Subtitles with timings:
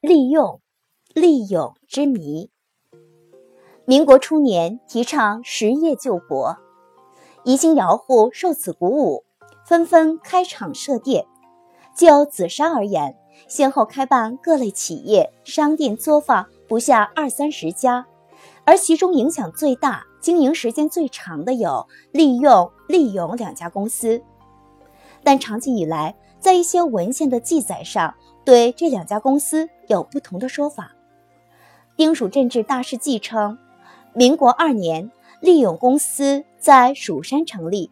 [0.00, 0.60] 利用、
[1.12, 2.52] 利用之谜。
[3.84, 6.56] 民国初年，提倡实业救国，
[7.42, 9.24] 宜兴窑户受此鼓舞，
[9.66, 11.26] 纷纷开厂设店。
[11.96, 13.16] 就紫砂而言，
[13.48, 18.06] 先后开办各类企业、商店、作坊不下二三十家，
[18.64, 24.22] 而其中影响最大、经营时间最长的有利用、利用两家公司。
[25.24, 28.14] 但长期以来，在一些文献的记载上，
[28.48, 30.92] 对这两家公司有不同的说法。
[31.96, 33.58] 丁蜀镇志大事记称，
[34.14, 35.12] 民国二年，
[35.42, 37.90] 利永公司在蜀山成立。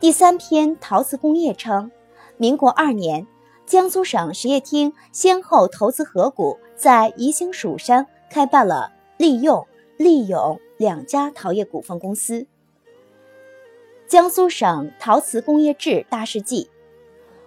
[0.00, 1.90] 第三篇陶瓷工业称，
[2.38, 3.26] 民国二年，
[3.66, 9.66] 江苏省实业厅先后投资河谷，在宜兴蜀山开办了利用、
[9.98, 12.46] 利永两家陶业股份公司。
[14.08, 16.70] 江苏省陶瓷工业志大事记。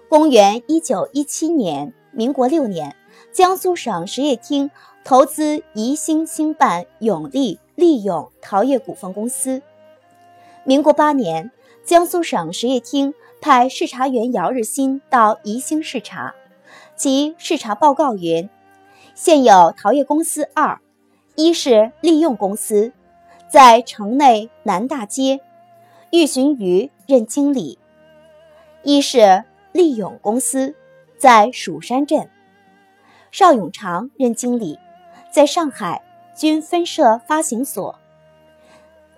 [0.07, 2.95] 公元一九一七年，民国六年，
[3.31, 4.69] 江苏省实业厅
[5.03, 9.61] 投资宜兴兴办永利、利永陶业股份公司。
[10.63, 11.51] 民国八年，
[11.83, 16.35] 江苏省实业厅派视察员姚日新到宜兴视察，
[16.95, 18.49] 其视察报告云：
[19.15, 20.79] 现有陶业公司二，
[21.35, 22.91] 一是利用公司，
[23.49, 25.39] 在城内南大街，
[26.11, 27.77] 玉寻余任经理；
[28.83, 29.43] 一是。
[29.71, 30.73] 利永公司
[31.19, 32.29] 在蜀山镇，
[33.29, 34.79] 邵永长任经理，
[35.33, 36.01] 在上海
[36.33, 37.93] 均分设发行所。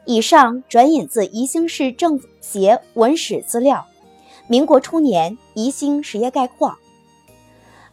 [0.05, 3.85] 以上转引自宜兴市政协文史资料，
[4.47, 6.75] 民国初年宜兴实业概况。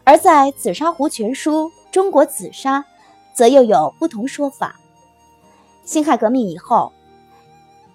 [0.05, 2.79] 而在《紫砂壶全书·中国紫砂》，
[3.35, 4.81] 则又有不同说法。
[5.85, 6.91] 辛亥革命以后。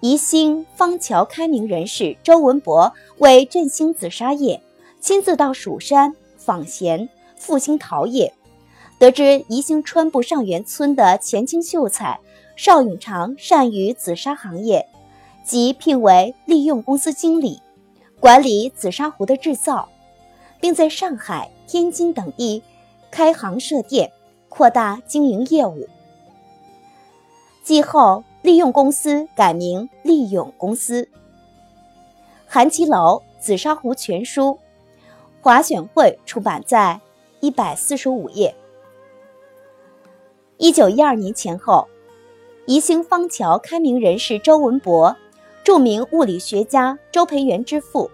[0.00, 4.62] 宜兴方桥开明人士周文博为振兴紫砂业，
[5.04, 8.32] 亲自到蜀山访贤复兴陶业，
[8.98, 12.18] 得知宜兴川部上元村的钱清秀才
[12.56, 14.88] 邵永长善于紫砂行业，
[15.44, 17.60] 即聘为利用公司经理，
[18.18, 19.86] 管理紫砂壶的制造，
[20.58, 22.62] 并在上海、天津等地
[23.10, 24.10] 开行设店，
[24.48, 25.86] 扩大经营业务。
[27.62, 28.24] 继后。
[28.42, 31.08] 利用公司改名利永公司。
[32.46, 34.42] 韩其楼《紫砂壶全书》，
[35.44, 36.98] 华选会出版在
[37.40, 38.54] 一百四十五页。
[40.56, 41.86] 一九一二年前后，
[42.64, 45.14] 宜兴方桥开明人士周文博，
[45.62, 48.10] 著名物理学家周培源之父，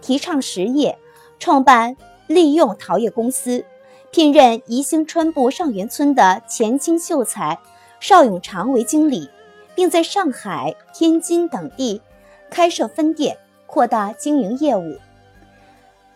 [0.00, 0.98] 提倡实业，
[1.38, 3.64] 创办利用陶业公司，
[4.10, 7.56] 聘任宜兴川部上元村的前清秀才
[8.00, 9.30] 邵永长为经理。
[9.76, 12.02] 并在上海、天津等地
[12.50, 14.96] 开设分店，扩大经营业务。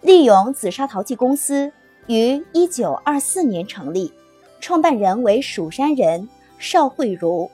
[0.01, 1.73] 利永紫砂陶器公司
[2.07, 4.13] 于一九二四年成立，
[4.61, 7.51] 创办人为蜀山人邵慧茹，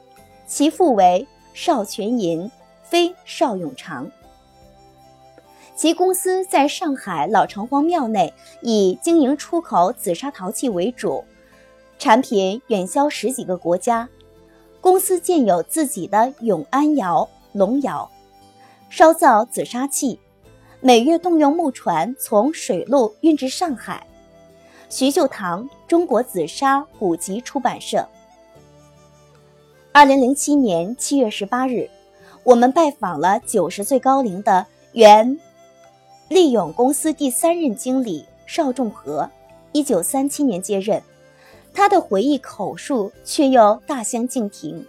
[0.47, 2.51] 其父为邵全银，
[2.83, 4.11] 非邵永长。
[5.75, 11.25] 其公司在上海老城隍庙内以经营出口紫砂陶器为主，
[11.99, 14.09] 产品远销十几个国家。
[14.81, 18.11] 公司建有自己的永安窑、龙窑，
[18.91, 20.21] 烧造紫砂器，
[20.85, 24.05] 每月动用木船从水路运至上海。
[24.91, 28.05] 徐秀堂中国紫砂古籍出版社。
[29.93, 31.89] 二零零七年七月十八日，
[32.43, 35.39] 我们拜访了九十岁高龄的原
[36.29, 39.31] 利永公司第三任经理邵仲和，
[39.71, 41.01] 一九三七年接任。
[41.73, 44.85] 他的回忆口述却又大相径庭。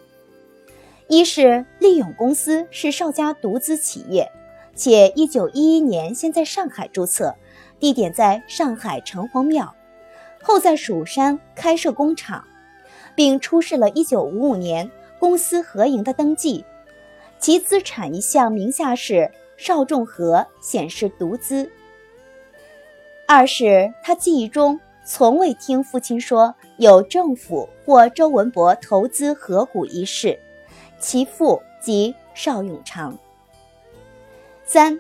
[1.08, 4.28] 一是利永公司是邵家独资企业，
[4.76, 7.36] 且一九一一年先在上海注册，
[7.80, 9.74] 地点在上海城隍庙，
[10.42, 12.44] 后在蜀山开设工厂，
[13.16, 14.90] 并出示了一九五五年
[15.20, 16.66] 公司合营的登记，
[17.40, 21.72] 其资产一项名下是邵仲和显示独资。
[23.28, 24.80] 二是他记忆中。
[25.06, 30.40] 从未听父亲说有政府或周文博投资合股一事，
[30.98, 33.20] 其父即邵永长。
[34.74, 35.00] 三，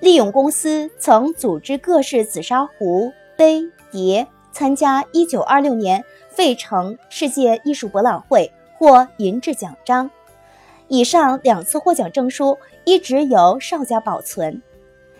[0.00, 10.10] 利永公司曾组织各式紫砂壶、杯、碟参加1926年费城世界艺术博览会，获银质奖章。
[10.88, 14.60] 以上两次获奖证书一直由邵家保存，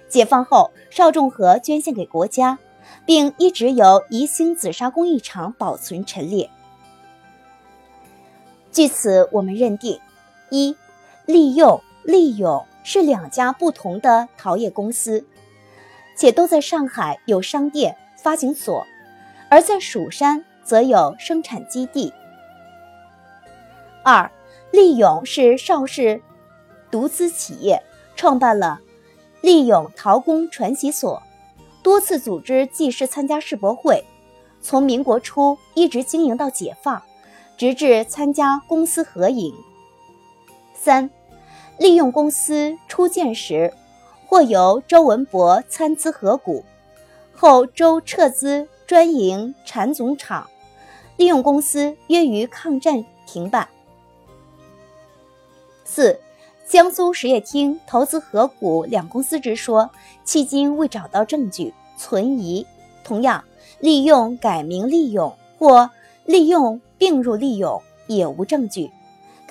[0.06, 2.58] 解放后邵仲和捐献给国家。
[3.06, 6.50] 并一直由宜兴紫砂工艺厂保存陈列。
[8.70, 9.98] 据此，我们认定：
[10.50, 10.76] 一、
[11.24, 15.24] 利用、利用是两家不同的陶业公司，
[16.16, 18.86] 且都在上海有商店、发行所，
[19.48, 22.12] 而在蜀山则有生产基地。
[24.04, 24.30] 二，
[24.70, 26.20] 利勇是邵氏
[26.90, 27.82] 独资企业，
[28.16, 28.80] 创办了
[29.40, 31.22] 利勇陶工传习所，
[31.82, 34.04] 多次组织技师参加世博会，
[34.60, 37.00] 从民国初一直经营到解放，
[37.56, 39.54] 直至参加公私合营。
[40.74, 41.08] 三，
[41.82, 43.74] 利用公司初建时，
[44.28, 46.64] 或由周文博参资合股，
[47.34, 50.48] 后周撤资专营产总厂，
[51.16, 53.68] 利用公司约于抗战停办。
[55.84, 56.20] 四，
[56.68, 59.90] 江苏实业厅投资合股两公司之说，
[60.24, 62.64] 迄今未找到证据，存疑。
[63.02, 63.42] 同样，
[63.80, 65.90] 利用改名利用或
[66.26, 68.88] 利用并入利用也无证据。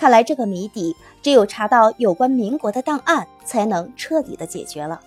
[0.01, 4.99] 看来这个谜底，只有查到有关民国的档案，才能彻底的解决了。